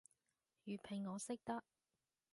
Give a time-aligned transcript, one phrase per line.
[0.65, 1.63] 粵拼我識得